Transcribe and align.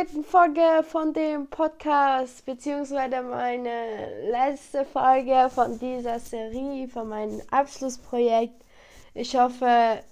vierten 0.00 0.24
Folge 0.24 0.82
von 0.82 1.12
dem 1.12 1.48
Podcast, 1.48 2.46
beziehungsweise 2.46 3.20
meine 3.20 4.30
letzte 4.30 4.86
Folge 4.86 5.50
von 5.54 5.78
dieser 5.78 6.18
Serie, 6.18 6.88
von 6.88 7.06
meinem 7.06 7.42
Abschlussprojekt. 7.50 8.64
Ich 9.12 9.36
hoffe, 9.36 10.02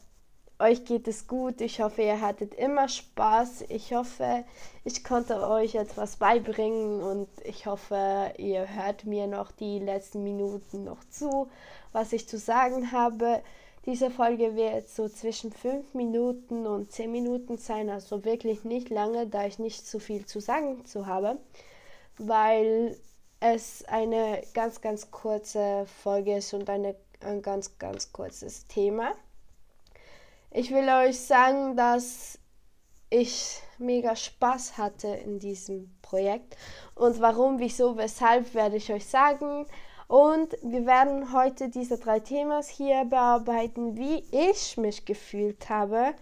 euch 0.59 0.85
geht 0.85 1.09
es 1.09 1.27
gut. 1.27 1.63
Ich 1.63 1.81
hoffe, 1.81 2.03
ihr 2.03 2.21
hattet 2.21 2.53
immer 2.57 2.87
Spaß. 2.87 3.65
Ich 3.71 3.95
hoffe, 3.95 4.45
ich 4.85 5.05
konnte 5.05 5.41
euch 5.49 5.75
etwas 5.75 6.17
beibringen 6.17 7.01
und 7.01 7.29
ich 7.45 7.65
hoffe, 7.65 8.35
ihr 8.37 8.69
hört 8.69 9.07
mir 9.07 9.27
noch 9.27 9.53
die 9.53 9.79
letzten 9.79 10.23
Minuten 10.23 10.85
noch 10.85 11.03
zu, 11.09 11.49
was 11.93 12.13
ich 12.13 12.29
zu 12.29 12.37
sagen 12.37 12.93
habe. 12.93 13.43
Diese 13.89 14.11
Folge 14.11 14.55
wird 14.55 14.91
so 14.91 15.09
zwischen 15.09 15.51
5 15.51 15.95
Minuten 15.95 16.67
und 16.67 16.93
10 16.93 17.11
Minuten 17.11 17.57
sein, 17.57 17.89
also 17.89 18.23
wirklich 18.23 18.63
nicht 18.65 18.91
lange, 18.91 19.27
da 19.27 19.47
ich 19.47 19.59
nicht 19.59 19.87
zu 19.87 19.99
viel 19.99 20.27
zu 20.27 20.41
sagen 20.41 20.85
zu 20.85 21.07
habe, 21.07 21.39
weil 22.19 22.99
es 23.41 23.87
eine 23.87 24.43
ganz, 24.53 24.83
ganz 24.83 25.11
kurze 25.11 25.87
Folge 26.03 26.37
ist 26.37 26.53
und 26.53 26.69
eine, 26.69 26.97
ein 27.21 27.41
ganz, 27.41 27.79
ganz 27.79 28.13
kurzes 28.13 28.67
Thema. 28.67 29.15
Ich 30.51 30.71
will 30.71 30.87
euch 30.87 31.19
sagen, 31.19 31.75
dass 31.75 32.39
ich 33.09 33.59
mega 33.79 34.15
Spaß 34.15 34.77
hatte 34.77 35.09
in 35.09 35.39
diesem 35.39 35.97
Projekt 36.03 36.59
und 36.95 37.23
warum, 37.23 37.59
wieso, 37.59 37.97
weshalb 37.97 38.53
werde 38.53 38.77
ich 38.77 38.93
euch 38.93 39.07
sagen. 39.07 39.67
Und 40.09 40.57
wir 40.63 40.87
werden 40.87 41.35
heute 41.35 41.69
diese 41.69 41.99
drei 41.99 42.19
Themen 42.19 42.63
hier 42.63 43.05
bearbeiten, 43.05 43.97
wie 43.97 44.25
ich 44.33 44.79
mich 44.79 45.05
gefühlt 45.05 45.69
habe, 45.69 46.15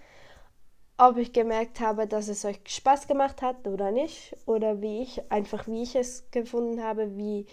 ob 0.98 1.18
ich 1.18 1.32
gemerkt 1.32 1.78
habe, 1.78 2.08
dass 2.08 2.26
es 2.26 2.44
euch 2.44 2.58
Spaß 2.66 3.06
gemacht 3.06 3.42
hat 3.42 3.66
oder 3.68 3.92
nicht, 3.92 4.36
oder 4.44 4.82
wie 4.82 5.02
ich 5.02 5.30
einfach 5.30 5.68
wie 5.68 5.84
ich 5.84 5.94
es 5.94 6.28
gefunden 6.32 6.82
habe, 6.82 7.16
wie 7.16 7.46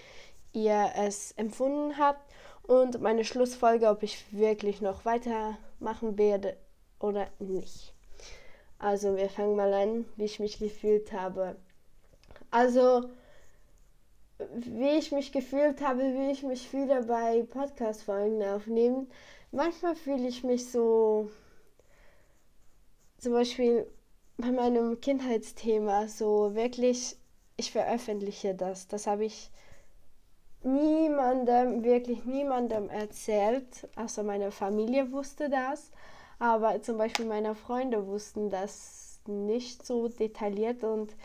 ihr 0.53 0.91
es 0.97 1.33
empfunden 1.33 1.97
habt 1.99 2.31
und 2.63 2.99
meine 2.99 3.25
Schlussfolge, 3.25 3.87
ob 3.89 4.01
ich 4.01 4.25
wirklich 4.31 4.81
noch 4.81 5.05
weitermachen 5.05 6.17
werde 6.17 6.57
oder 6.99 7.27
nicht. 7.37 7.93
Also 8.79 9.15
wir 9.15 9.29
fangen 9.29 9.55
mal 9.55 9.73
an, 9.73 10.05
wie 10.15 10.25
ich 10.25 10.39
mich 10.39 10.57
gefühlt 10.57 11.13
habe. 11.13 11.57
Also 12.49 13.09
wie 14.55 14.97
ich 14.97 15.11
mich 15.11 15.31
gefühlt 15.31 15.81
habe, 15.81 16.01
wie 16.01 16.31
ich 16.31 16.43
mich 16.43 16.67
fühle 16.67 17.03
bei 17.03 17.43
Podcast-Folgen 17.43 18.43
aufnehmen. 18.43 19.07
Manchmal 19.51 19.95
fühle 19.95 20.27
ich 20.27 20.43
mich 20.43 20.69
so, 20.71 21.29
zum 23.17 23.33
Beispiel 23.33 23.87
bei 24.37 24.51
meinem 24.51 24.99
Kindheitsthema, 24.99 26.07
so 26.07 26.55
wirklich, 26.55 27.17
ich 27.57 27.71
veröffentliche 27.71 28.55
das. 28.55 28.87
Das 28.87 29.07
habe 29.07 29.25
ich 29.25 29.51
niemandem, 30.63 31.83
wirklich 31.83 32.25
niemandem 32.25 32.89
erzählt, 32.89 33.87
außer 33.95 34.23
meine 34.23 34.51
Familie 34.51 35.11
wusste 35.11 35.49
das. 35.49 35.91
Aber 36.39 36.81
zum 36.81 36.97
Beispiel 36.97 37.25
meine 37.25 37.55
Freunde 37.55 38.07
wussten 38.07 38.49
das 38.49 39.19
nicht 39.27 39.85
so 39.85 40.07
detailliert 40.07 40.83
und 40.83 41.15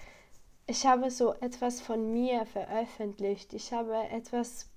ich 0.69 0.87
habe 0.87 1.11
so 1.11 1.33
etwas 1.41 1.81
von 1.81 2.13
mir 2.13 2.45
veröffentlicht. 2.45 3.55
Ich 3.55 3.73
habe 3.73 3.97
etwas 4.11 4.69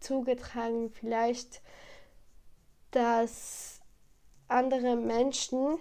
zugetragen, 0.00 0.90
vielleicht, 0.90 1.62
dass 2.90 3.80
andere 4.48 4.96
Menschen 4.96 5.78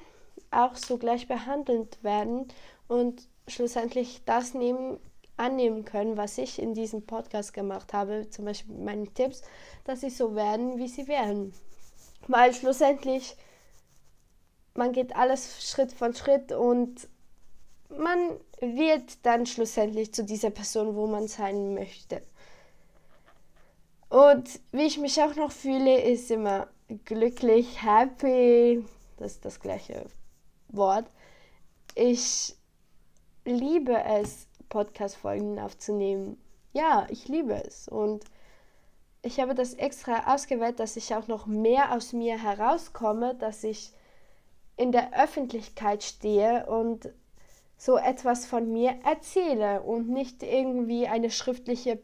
auch 0.51 0.75
so 0.75 0.99
gleich 0.99 1.27
behandelt 1.27 2.03
werden 2.03 2.47
und 2.87 3.27
schlussendlich 3.47 4.21
das 4.25 4.53
nehmen, 4.53 4.99
annehmen 5.35 5.83
können, 5.83 6.15
was 6.15 6.37
ich 6.37 6.61
in 6.61 6.75
diesem 6.75 7.05
Podcast 7.07 7.53
gemacht 7.55 7.93
habe, 7.93 8.29
zum 8.29 8.45
Beispiel 8.45 8.75
meine 8.75 9.07
Tipps, 9.07 9.41
dass 9.83 10.01
sie 10.01 10.11
so 10.11 10.35
werden, 10.35 10.77
wie 10.77 10.87
sie 10.87 11.07
werden. 11.07 11.53
Weil 12.27 12.53
schlussendlich, 12.53 13.35
man 14.75 14.91
geht 14.91 15.15
alles 15.15 15.67
Schritt 15.67 15.91
von 15.91 16.13
Schritt 16.13 16.51
und 16.51 17.07
man 17.89 18.37
wird 18.59 19.25
dann 19.25 19.45
schlussendlich 19.45 20.13
zu 20.13 20.23
dieser 20.23 20.49
Person, 20.49 20.95
wo 20.95 21.07
man 21.07 21.27
sein 21.27 21.73
möchte. 21.73 22.21
Und 24.09 24.59
wie 24.71 24.83
ich 24.83 24.97
mich 24.97 25.21
auch 25.21 25.35
noch 25.35 25.51
fühle, 25.51 26.01
ist 26.01 26.31
immer 26.31 26.67
glücklich, 27.05 27.83
happy, 27.83 28.85
das 29.17 29.33
ist 29.33 29.45
das 29.45 29.59
gleiche 29.59 30.05
Wort. 30.69 31.05
Ich 31.95 32.55
liebe 33.43 34.03
es, 34.03 34.47
Podcast-Folgen 34.69 35.59
aufzunehmen. 35.59 36.41
Ja, 36.73 37.07
ich 37.09 37.27
liebe 37.27 37.53
es. 37.65 37.87
Und 37.87 38.23
ich 39.21 39.39
habe 39.39 39.55
das 39.55 39.73
extra 39.73 40.33
ausgewählt, 40.33 40.79
dass 40.79 40.95
ich 40.95 41.13
auch 41.15 41.27
noch 41.27 41.47
mehr 41.47 41.91
aus 41.91 42.13
mir 42.13 42.41
herauskomme, 42.41 43.35
dass 43.35 43.63
ich 43.63 43.91
in 44.77 44.91
der 44.91 45.19
Öffentlichkeit 45.21 46.03
stehe 46.03 46.65
und 46.67 47.09
so 47.77 47.97
etwas 47.97 48.45
von 48.45 48.71
mir 48.71 48.95
erzähle 49.05 49.81
und 49.81 50.09
nicht 50.09 50.41
irgendwie 50.43 51.07
eine 51.07 51.29
schriftliche 51.29 51.99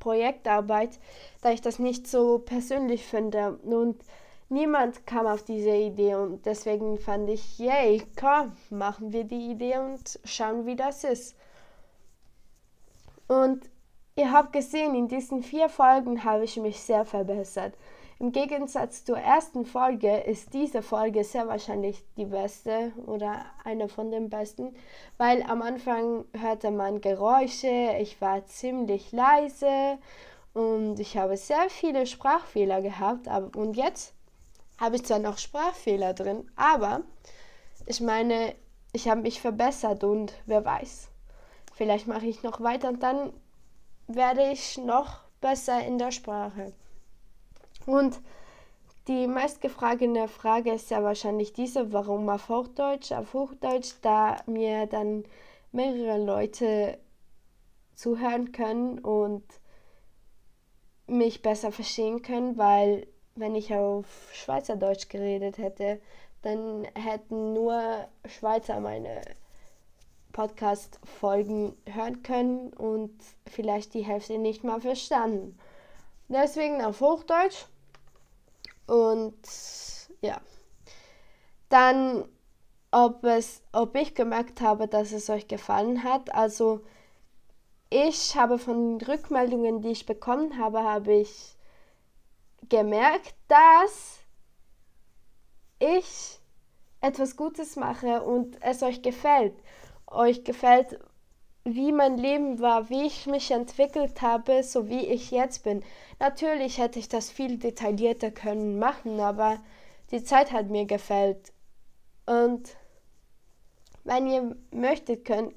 Projektarbeit, 0.00 0.98
da 1.40 1.50
ich 1.50 1.60
das 1.60 1.78
nicht 1.78 2.06
so 2.06 2.38
persönlich 2.38 3.04
finde. 3.04 3.58
Und 3.62 4.02
niemand 4.48 5.06
kam 5.06 5.26
auf 5.26 5.42
diese 5.44 5.74
Idee 5.74 6.16
und 6.16 6.44
deswegen 6.46 6.98
fand 6.98 7.28
ich, 7.30 7.58
yay, 7.58 8.02
komm, 8.18 8.52
machen 8.70 9.12
wir 9.12 9.24
die 9.24 9.50
Idee 9.50 9.78
und 9.78 10.18
schauen, 10.24 10.66
wie 10.66 10.76
das 10.76 11.04
ist. 11.04 11.36
Und 13.28 13.68
ihr 14.16 14.32
habt 14.32 14.52
gesehen, 14.52 14.94
in 14.94 15.08
diesen 15.08 15.42
vier 15.42 15.68
Folgen 15.68 16.24
habe 16.24 16.44
ich 16.44 16.56
mich 16.56 16.80
sehr 16.80 17.04
verbessert. 17.04 17.74
Im 18.18 18.32
Gegensatz 18.32 19.04
zur 19.04 19.18
ersten 19.18 19.66
Folge 19.66 20.16
ist 20.16 20.54
diese 20.54 20.80
Folge 20.80 21.22
sehr 21.22 21.48
wahrscheinlich 21.48 22.02
die 22.16 22.24
beste 22.24 22.92
oder 23.04 23.44
eine 23.62 23.90
von 23.90 24.10
den 24.10 24.30
besten, 24.30 24.74
weil 25.18 25.42
am 25.42 25.60
Anfang 25.60 26.24
hörte 26.32 26.70
man 26.70 27.02
Geräusche, 27.02 27.94
ich 28.00 28.18
war 28.22 28.46
ziemlich 28.46 29.12
leise 29.12 29.98
und 30.54 30.98
ich 30.98 31.18
habe 31.18 31.36
sehr 31.36 31.68
viele 31.68 32.06
Sprachfehler 32.06 32.80
gehabt. 32.80 33.28
Und 33.54 33.76
jetzt 33.76 34.14
habe 34.80 34.96
ich 34.96 35.04
zwar 35.04 35.18
noch 35.18 35.36
Sprachfehler 35.36 36.14
drin, 36.14 36.50
aber 36.56 37.02
ich 37.84 38.00
meine, 38.00 38.54
ich 38.94 39.10
habe 39.10 39.20
mich 39.20 39.42
verbessert 39.42 40.04
und 40.04 40.32
wer 40.46 40.64
weiß, 40.64 41.08
vielleicht 41.74 42.06
mache 42.06 42.24
ich 42.24 42.42
noch 42.42 42.62
weiter 42.62 42.88
und 42.88 43.02
dann 43.02 43.34
werde 44.06 44.50
ich 44.52 44.78
noch 44.78 45.20
besser 45.42 45.84
in 45.84 45.98
der 45.98 46.12
Sprache. 46.12 46.72
Und 47.86 48.20
die 49.08 49.28
meistgefragte 49.28 50.28
Frage 50.28 50.72
ist 50.72 50.90
ja 50.90 51.02
wahrscheinlich 51.02 51.52
diese, 51.52 51.92
warum 51.92 52.28
auf 52.28 52.48
Hochdeutsch? 52.48 53.12
Auf 53.12 53.32
Hochdeutsch, 53.34 53.94
da 54.02 54.38
mir 54.46 54.86
dann 54.86 55.24
mehrere 55.70 56.22
Leute 56.22 56.98
zuhören 57.94 58.50
können 58.52 58.98
und 58.98 59.44
mich 61.06 61.40
besser 61.40 61.70
verstehen 61.70 62.22
können, 62.22 62.58
weil 62.58 63.06
wenn 63.36 63.54
ich 63.54 63.72
auf 63.72 64.06
Schweizerdeutsch 64.32 65.08
geredet 65.08 65.58
hätte, 65.58 66.00
dann 66.42 66.84
hätten 66.94 67.52
nur 67.52 68.08
Schweizer 68.26 68.80
meine 68.80 69.20
Podcast-Folgen 70.32 71.76
hören 71.86 72.22
können 72.22 72.72
und 72.72 73.12
vielleicht 73.46 73.94
die 73.94 74.04
Hälfte 74.04 74.38
nicht 74.38 74.64
mal 74.64 74.80
verstanden. 74.80 75.58
Deswegen 76.28 76.82
auf 76.82 77.00
Hochdeutsch 77.00 77.66
und 78.86 79.36
ja. 80.20 80.40
Dann, 81.68 82.28
ob, 82.90 83.24
es, 83.24 83.62
ob 83.72 83.96
ich 83.96 84.14
gemerkt 84.14 84.60
habe, 84.60 84.88
dass 84.88 85.12
es 85.12 85.28
euch 85.30 85.48
gefallen 85.48 86.04
hat. 86.04 86.32
Also 86.34 86.84
ich 87.90 88.36
habe 88.36 88.58
von 88.58 88.98
den 88.98 89.08
Rückmeldungen, 89.08 89.82
die 89.82 89.90
ich 89.90 90.06
bekommen 90.06 90.58
habe, 90.58 90.82
habe 90.82 91.14
ich 91.14 91.56
gemerkt, 92.68 93.34
dass 93.48 94.20
ich 95.78 96.40
etwas 97.00 97.36
Gutes 97.36 97.76
mache 97.76 98.22
und 98.22 98.62
es 98.62 98.82
euch 98.82 99.02
gefällt. 99.02 99.54
Euch 100.06 100.44
gefällt, 100.44 100.98
wie 101.66 101.90
mein 101.90 102.16
Leben 102.16 102.60
war, 102.60 102.90
wie 102.90 103.06
ich 103.06 103.26
mich 103.26 103.50
entwickelt 103.50 104.22
habe, 104.22 104.62
so 104.62 104.88
wie 104.88 105.04
ich 105.04 105.32
jetzt 105.32 105.64
bin. 105.64 105.82
Natürlich 106.20 106.78
hätte 106.78 107.00
ich 107.00 107.08
das 107.08 107.28
viel 107.28 107.58
detaillierter 107.58 108.30
können 108.30 108.78
machen, 108.78 109.18
aber 109.18 109.58
die 110.12 110.22
Zeit 110.22 110.52
hat 110.52 110.70
mir 110.70 110.86
gefällt. 110.86 111.52
Und 112.24 112.76
wenn 114.04 114.28
ihr 114.28 114.56
möchtet, 114.70 115.24
könnt, 115.24 115.54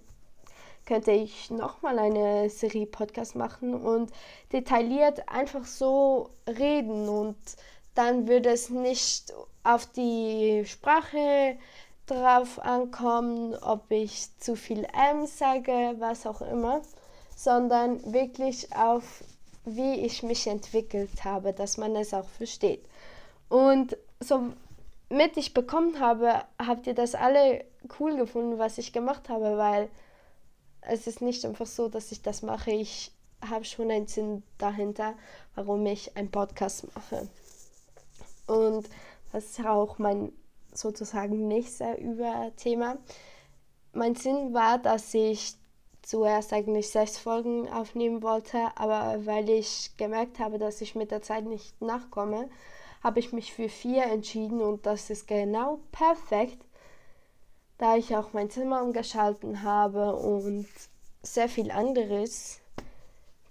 könnte 0.88 1.12
ich 1.12 1.52
nochmal 1.52 2.00
eine 2.00 2.50
Serie 2.50 2.88
Podcast 2.88 3.36
machen 3.36 3.76
und 3.76 4.12
detailliert 4.52 5.30
einfach 5.30 5.66
so 5.66 6.32
reden 6.48 7.08
und 7.08 7.38
dann 7.94 8.28
würde 8.28 8.50
es 8.50 8.72
nicht 8.72 9.32
auf 9.64 9.86
die 9.86 10.64
Sprache 10.66 11.58
drauf 12.10 12.60
ankommen, 12.60 13.56
ob 13.56 13.92
ich 13.92 14.30
zu 14.40 14.56
viel 14.56 14.86
M 14.86 15.26
sage, 15.26 15.96
was 16.00 16.26
auch 16.26 16.42
immer, 16.42 16.82
sondern 17.36 18.14
wirklich 18.14 18.76
auf, 18.76 19.24
wie 19.66 19.94
ich 20.06 20.24
mich 20.24 20.48
entwickelt 20.48 21.24
habe, 21.24 21.54
dass 21.54 21.78
man 21.78 21.96
es 21.96 22.14
auch 22.14 22.28
versteht. 22.28 22.84
Und 23.48 23.98
so 24.20 24.54
mit 25.10 25.38
ich 25.38 25.54
bekommen 25.54 26.00
habe, 26.00 26.44
habt 26.60 26.88
ihr 26.88 26.94
das 26.94 27.16
alle 27.16 27.66
cool 28.00 28.16
gefunden, 28.18 28.60
was 28.60 28.78
ich 28.78 28.94
gemacht 28.94 29.30
habe, 29.30 29.58
weil 29.58 29.90
es 30.82 31.08
ist 31.08 31.22
nicht 31.22 31.46
einfach 31.46 31.66
so, 31.66 31.90
dass 31.90 32.12
ich 32.12 32.22
das 32.22 32.42
mache. 32.42 32.72
Ich 32.72 33.12
habe 33.48 33.66
schon 33.66 33.90
einen 33.92 34.08
Sinn 34.08 34.44
dahinter, 34.58 35.14
warum 35.56 35.86
ich 35.86 36.16
einen 36.16 36.32
Podcast 36.32 36.86
mache. 36.96 37.28
Und 38.48 38.90
das 39.32 39.46
ist 39.46 39.66
auch 39.66 40.00
mein 40.00 40.32
sozusagen 40.74 41.48
nächster 41.48 41.98
Überthema. 41.98 42.98
Mein 43.94 44.16
Sinn 44.16 44.54
war, 44.54 44.78
dass 44.78 45.14
ich 45.14 45.56
zuerst 46.02 46.54
eigentlich 46.54 46.90
sechs 46.90 47.18
Folgen 47.18 47.70
aufnehmen 47.70 48.24
wollte, 48.24 48.58
aber 48.76 49.26
weil 49.26 49.50
ich 49.50 49.92
gemerkt 49.98 50.40
habe, 50.40 50.58
dass 50.58 50.82
ich 50.82 50.96
mit 50.96 51.12
der 51.12 51.22
Zeit 51.22 51.46
nicht 51.46 51.82
nachkomme, 51.82 52.50
habe 53.04 53.20
ich 53.20 53.32
mich 53.32 53.54
für 53.54 53.70
vier 53.70 54.04
entschieden 54.04 54.62
und 54.62 54.86
das 54.86 55.10
ist 55.10 55.28
genau 55.28 55.80
perfekt, 55.92 56.58
da 57.78 57.96
ich 57.96 58.16
auch 58.16 58.34
mein 58.34 58.50
Zimmer 58.50 58.84
umgeschalten 58.84 59.64
habe 59.64 60.16
und 60.16 60.68
sehr 61.22 61.48
viel 61.48 61.72
anderes 61.72 62.60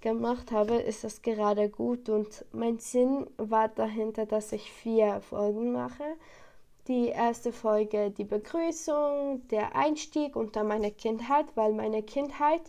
gemacht 0.01 0.53
habe, 0.53 0.77
ist 0.77 1.05
das 1.05 1.23
gerade 1.23 1.69
gut 1.69 2.09
und 2.09 2.45
mein 2.53 2.79
Sinn 2.79 3.27
war 3.37 3.69
dahinter, 3.69 4.27
dass 4.27 4.53
ich 4.53 4.71
vier 4.71 5.21
Folgen 5.21 5.73
mache. 5.73 6.05
Die 6.89 7.09
erste 7.09 7.53
Folge 7.53 8.11
die 8.11 8.25
Begrüßung, 8.25 9.47
der 9.49 9.77
Einstieg 9.77 10.37
unter 10.37 10.65
meine 10.65 10.91
Kindheit, 10.91 11.45
weil 11.55 11.75
meine 11.75 12.03
Kindheit 12.03 12.63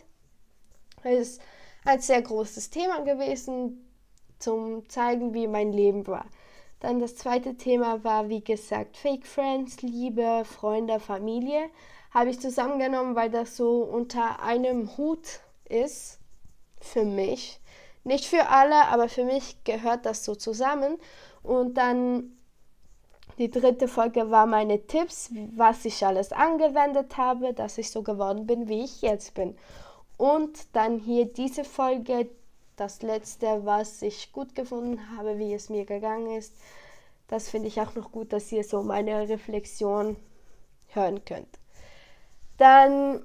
ist 1.04 1.40
ein 1.86 2.00
sehr 2.00 2.20
großes 2.20 2.68
Thema 2.68 3.00
gewesen, 3.00 3.90
zum 4.38 4.86
zeigen, 4.90 5.32
wie 5.32 5.46
mein 5.46 5.72
Leben 5.72 6.06
war. 6.06 6.26
Dann 6.80 7.00
das 7.00 7.16
zweite 7.16 7.56
Thema 7.56 8.04
war, 8.04 8.28
wie 8.28 8.44
gesagt, 8.44 8.98
Fake 8.98 9.26
Friends, 9.26 9.80
Liebe, 9.80 10.42
Freunde, 10.44 11.00
Familie. 11.00 11.70
Habe 12.10 12.30
ich 12.30 12.40
zusammengenommen, 12.40 13.14
weil 13.14 13.30
das 13.30 13.56
so 13.56 13.82
unter 13.82 14.42
einem 14.42 14.96
Hut 14.98 15.40
ist 15.68 16.18
für 16.80 17.04
mich. 17.04 17.60
Nicht 18.04 18.26
für 18.26 18.48
alle, 18.48 18.86
aber 18.88 19.08
für 19.08 19.24
mich 19.24 19.62
gehört 19.64 20.04
das 20.04 20.24
so 20.24 20.34
zusammen. 20.34 20.98
Und 21.42 21.74
dann 21.74 22.36
die 23.40 23.50
dritte 23.50 23.88
Folge 23.88 24.30
war 24.30 24.44
meine 24.44 24.86
Tipps, 24.86 25.30
was 25.56 25.86
ich 25.86 26.04
alles 26.04 26.30
angewendet 26.30 27.16
habe, 27.16 27.54
dass 27.54 27.78
ich 27.78 27.90
so 27.90 28.02
geworden 28.02 28.46
bin, 28.46 28.68
wie 28.68 28.84
ich 28.84 29.00
jetzt 29.00 29.32
bin. 29.32 29.56
Und 30.18 30.76
dann 30.76 30.98
hier 30.98 31.24
diese 31.24 31.64
Folge, 31.64 32.28
das 32.76 33.00
letzte, 33.00 33.64
was 33.64 34.02
ich 34.02 34.32
gut 34.32 34.54
gefunden 34.54 35.16
habe, 35.16 35.38
wie 35.38 35.54
es 35.54 35.70
mir 35.70 35.86
gegangen 35.86 36.36
ist. 36.36 36.54
Das 37.28 37.48
finde 37.48 37.68
ich 37.68 37.80
auch 37.80 37.94
noch 37.94 38.12
gut, 38.12 38.32
dass 38.34 38.52
ihr 38.52 38.62
so 38.62 38.82
meine 38.82 39.26
Reflexion 39.26 40.16
hören 40.88 41.24
könnt. 41.24 41.58
Dann, 42.58 43.24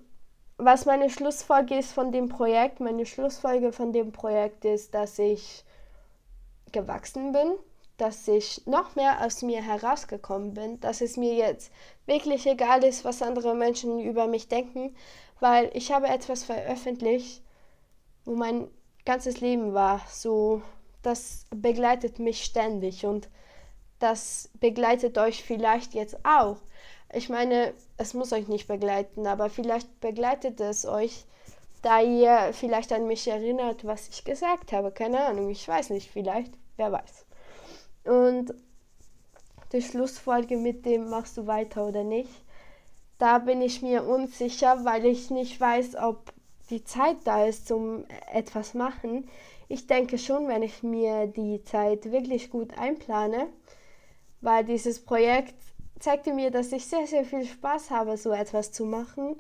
was 0.58 0.86
meine 0.86 1.10
Schlussfolge 1.10 1.78
ist 1.78 1.92
von 1.92 2.14
dem 2.14 2.30
Projekt, 2.30 2.80
meine 2.80 3.06
Schlussfolge 3.06 3.74
von 3.74 3.92
dem 3.92 4.14
Projekt 4.14 4.64
ist, 4.64 4.94
dass 4.94 5.20
ich 5.20 5.66
gewachsen 6.72 7.34
bin, 7.34 7.52
dass 7.98 8.28
ich 8.28 8.66
noch 8.66 8.96
mehr 8.96 9.26
aus 9.26 9.42
mir 9.42 9.62
herausgekommen 9.62 10.54
bin, 10.54 10.80
dass 10.82 11.02
es 11.02 11.18
mir 11.18 11.34
jetzt 11.34 11.72
wirklich 12.06 12.46
egal 12.46 12.84
ist, 12.84 13.06
was 13.06 13.22
andere 13.22 13.56
Menschen 13.56 14.00
über 14.00 14.28
mich 14.28 14.48
denken, 14.48 14.96
weil 15.40 15.70
ich 15.74 15.92
habe 15.92 16.08
etwas 16.08 16.44
veröffentlicht, 16.44 17.42
wo 18.26 18.36
mein 18.36 18.68
ganzes 19.06 19.40
Leben 19.40 19.74
war. 19.74 20.02
So, 20.10 20.62
das 21.02 21.46
begleitet 21.56 22.20
mich 22.20 22.44
ständig 22.44 23.06
und 23.06 23.30
das 24.00 24.50
begleitet 24.60 25.18
euch 25.18 25.44
vielleicht 25.44 25.94
jetzt 25.94 26.18
auch. 26.26 26.58
Ich 27.14 27.30
meine, 27.30 27.74
es 27.98 28.14
muss 28.14 28.34
euch 28.34 28.48
nicht 28.48 28.68
begleiten, 28.68 29.26
aber 29.28 29.50
vielleicht 29.50 30.00
begleitet 30.02 30.60
es 30.60 30.86
euch, 30.86 31.26
da 31.82 32.02
ihr 32.02 32.52
vielleicht 32.52 32.92
an 32.92 33.08
mich 33.08 33.28
erinnert, 33.28 33.86
was 33.86 34.10
ich 34.10 34.26
gesagt 34.26 34.74
habe. 34.74 34.92
Keine 34.92 35.24
Ahnung, 35.26 35.50
ich 35.50 35.68
weiß 35.68 35.92
nicht, 35.92 36.10
vielleicht, 36.12 36.52
wer 36.78 36.92
weiß. 36.92 37.25
Und 38.06 38.54
die 39.74 39.82
Schlussfolge 39.82 40.58
mit 40.58 40.86
dem 40.86 41.10
machst 41.10 41.38
du 41.38 41.48
weiter 41.48 41.86
oder 41.86 42.04
nicht, 42.04 42.30
da 43.18 43.40
bin 43.40 43.62
ich 43.62 43.82
mir 43.82 44.06
unsicher, 44.06 44.84
weil 44.84 45.06
ich 45.06 45.30
nicht 45.32 45.60
weiß, 45.60 45.96
ob 45.96 46.34
die 46.70 46.84
Zeit 46.84 47.18
da 47.24 47.46
ist 47.46 47.68
zum 47.68 48.06
etwas 48.32 48.74
machen. 48.74 49.28
Ich 49.68 49.88
denke 49.88 50.18
schon, 50.18 50.48
wenn 50.48 50.64
ich 50.64 50.84
mir 50.84 51.28
die 51.28 51.64
Zeit 51.64 52.12
wirklich 52.12 52.50
gut 52.50 52.78
einplane, 52.78 53.48
weil 54.42 54.64
dieses 54.64 55.04
Projekt 55.04 55.56
zeigte 56.00 56.34
mir, 56.34 56.52
dass 56.52 56.72
ich 56.72 56.86
sehr, 56.86 57.08
sehr 57.08 57.26
viel 57.26 57.46
Spaß 57.46 57.90
habe, 57.90 58.18
so 58.18 58.32
etwas 58.32 58.72
zu 58.72 58.86
machen. 58.86 59.38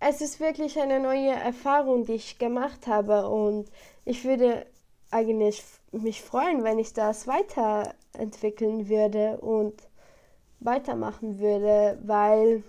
Es 0.00 0.20
ist 0.20 0.40
wirklich 0.40 0.80
eine 0.80 1.00
neue 1.00 1.30
Erfahrung, 1.32 2.04
die 2.04 2.14
ich 2.14 2.38
gemacht 2.38 2.86
habe 2.86 3.28
und 3.28 3.68
ich 4.04 4.24
würde 4.24 4.66
eigentlich 5.10 5.62
mich 5.92 6.22
freuen, 6.22 6.64
wenn 6.64 6.78
ich 6.78 6.92
das 6.92 7.26
weiterentwickeln 7.26 8.88
würde 8.88 9.38
und 9.38 9.74
weitermachen 10.60 11.38
würde, 11.38 11.98
weil 12.02 12.62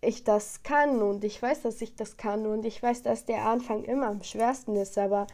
ich 0.00 0.24
das 0.24 0.62
kann 0.62 1.02
und 1.02 1.24
ich 1.24 1.42
weiß, 1.42 1.62
dass 1.62 1.80
ich 1.82 1.96
das 1.96 2.16
kann 2.16 2.46
und 2.46 2.64
ich 2.64 2.82
weiß, 2.82 3.02
dass 3.02 3.24
der 3.24 3.44
Anfang 3.44 3.84
immer 3.84 4.06
am 4.06 4.22
schwersten 4.22 4.76
ist, 4.76 4.96
aber 4.98 5.26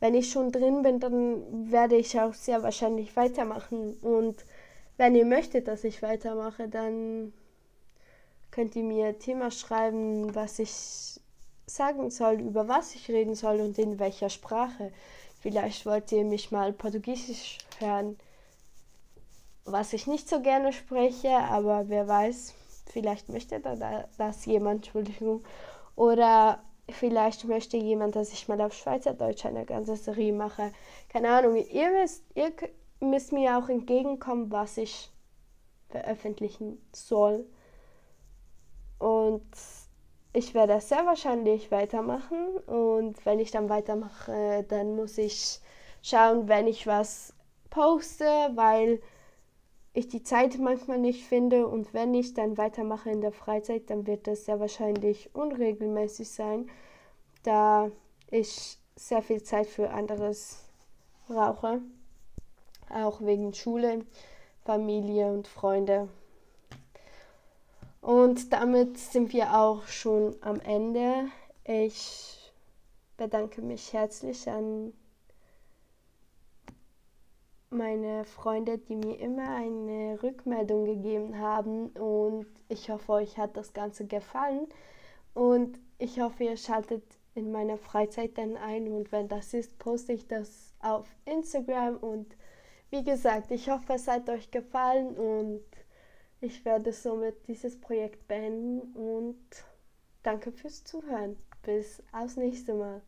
wenn 0.00 0.14
ich 0.14 0.32
schon 0.32 0.50
drin 0.50 0.82
bin, 0.82 0.98
dann 0.98 1.70
werde 1.70 1.96
ich 1.96 2.18
auch 2.20 2.34
sehr 2.34 2.62
wahrscheinlich 2.62 3.14
weitermachen 3.16 3.94
und 4.00 4.44
wenn 4.96 5.14
ihr 5.14 5.26
möchtet, 5.26 5.68
dass 5.68 5.84
ich 5.84 6.02
weitermache, 6.02 6.68
dann 6.68 7.32
könnt 8.50 8.74
ihr 8.76 8.82
mir 8.82 9.18
Thema 9.18 9.50
schreiben, 9.50 10.34
was 10.34 10.58
ich 10.58 11.20
sagen 11.74 12.10
soll, 12.10 12.40
über 12.40 12.68
was 12.68 12.94
ich 12.94 13.08
reden 13.08 13.34
soll 13.34 13.60
und 13.60 13.78
in 13.78 13.98
welcher 13.98 14.28
Sprache. 14.28 14.92
Vielleicht 15.40 15.86
wollt 15.86 16.12
ihr 16.12 16.24
mich 16.24 16.50
mal 16.50 16.72
Portugiesisch 16.72 17.58
hören, 17.78 18.18
was 19.64 19.92
ich 19.92 20.06
nicht 20.06 20.28
so 20.28 20.42
gerne 20.42 20.72
spreche, 20.72 21.30
aber 21.30 21.88
wer 21.88 22.06
weiß, 22.08 22.54
vielleicht 22.92 23.28
möchte 23.28 23.60
da 23.60 24.04
das 24.18 24.44
jemand, 24.46 24.86
Entschuldigung. 24.86 25.44
Oder 25.96 26.62
vielleicht 26.90 27.44
möchte 27.44 27.76
jemand, 27.76 28.16
dass 28.16 28.32
ich 28.32 28.48
mal 28.48 28.60
auf 28.60 28.74
Schweizerdeutsch 28.74 29.46
eine 29.46 29.64
ganze 29.64 29.96
Serie 29.96 30.32
mache. 30.32 30.72
Keine 31.08 31.30
Ahnung, 31.30 31.56
ihr 31.56 31.90
müsst, 31.90 32.24
ihr 32.34 32.52
müsst 33.00 33.32
mir 33.32 33.58
auch 33.58 33.68
entgegenkommen, 33.68 34.50
was 34.50 34.76
ich 34.76 35.10
veröffentlichen 35.88 36.80
soll. 36.92 37.46
Und 38.98 39.44
ich 40.32 40.54
werde 40.54 40.80
sehr 40.80 41.06
wahrscheinlich 41.06 41.70
weitermachen 41.70 42.56
und 42.66 43.24
wenn 43.26 43.40
ich 43.40 43.50
dann 43.50 43.68
weitermache, 43.68 44.64
dann 44.68 44.94
muss 44.94 45.18
ich 45.18 45.60
schauen, 46.02 46.48
wenn 46.48 46.66
ich 46.66 46.86
was 46.86 47.34
poste, 47.68 48.24
weil 48.54 49.00
ich 49.92 50.08
die 50.08 50.22
Zeit 50.22 50.58
manchmal 50.58 50.98
nicht 50.98 51.24
finde 51.24 51.66
und 51.66 51.92
wenn 51.94 52.14
ich 52.14 52.34
dann 52.34 52.56
weitermache 52.56 53.10
in 53.10 53.20
der 53.20 53.32
Freizeit, 53.32 53.90
dann 53.90 54.06
wird 54.06 54.26
das 54.26 54.44
sehr 54.44 54.60
wahrscheinlich 54.60 55.34
unregelmäßig 55.34 56.30
sein, 56.30 56.70
da 57.42 57.90
ich 58.30 58.78
sehr 58.94 59.22
viel 59.22 59.42
Zeit 59.42 59.66
für 59.66 59.90
anderes 59.90 60.64
brauche, 61.26 61.80
auch 62.88 63.20
wegen 63.20 63.52
Schule, 63.52 64.04
Familie 64.64 65.32
und 65.32 65.48
Freunde. 65.48 66.08
Und 68.00 68.52
damit 68.52 68.98
sind 68.98 69.32
wir 69.32 69.54
auch 69.54 69.86
schon 69.86 70.34
am 70.40 70.60
Ende. 70.60 71.26
Ich 71.64 72.52
bedanke 73.16 73.60
mich 73.60 73.92
herzlich 73.92 74.48
an 74.48 74.92
meine 77.68 78.24
Freunde, 78.24 78.78
die 78.78 78.96
mir 78.96 79.18
immer 79.20 79.54
eine 79.54 80.18
Rückmeldung 80.22 80.86
gegeben 80.86 81.38
haben. 81.38 81.88
Und 81.90 82.46
ich 82.68 82.90
hoffe, 82.90 83.12
euch 83.12 83.38
hat 83.38 83.56
das 83.56 83.72
Ganze 83.72 84.06
gefallen. 84.06 84.66
Und 85.34 85.78
ich 85.98 86.20
hoffe, 86.20 86.44
ihr 86.44 86.56
schaltet 86.56 87.04
in 87.34 87.52
meiner 87.52 87.76
Freizeit 87.76 88.36
dann 88.38 88.56
ein. 88.56 88.88
Und 88.88 89.12
wenn 89.12 89.28
das 89.28 89.54
ist, 89.54 89.78
poste 89.78 90.14
ich 90.14 90.26
das 90.26 90.74
auf 90.80 91.06
Instagram. 91.26 91.98
Und 91.98 92.34
wie 92.90 93.04
gesagt, 93.04 93.50
ich 93.50 93.70
hoffe, 93.70 93.92
es 93.92 94.08
hat 94.08 94.28
euch 94.28 94.50
gefallen. 94.50 95.16
Und 95.16 95.62
ich 96.40 96.64
werde 96.64 96.92
somit 96.92 97.46
dieses 97.48 97.80
Projekt 97.80 98.26
beenden 98.28 98.80
und 98.94 99.38
danke 100.22 100.52
fürs 100.52 100.84
Zuhören. 100.84 101.36
Bis 101.62 102.02
aufs 102.12 102.36
nächste 102.36 102.74
Mal. 102.74 103.02